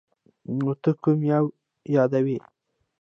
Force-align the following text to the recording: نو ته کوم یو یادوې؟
نو 0.57 0.71
ته 0.81 0.91
کوم 1.01 1.19
یو 1.31 1.45
یادوې؟ 1.95 2.37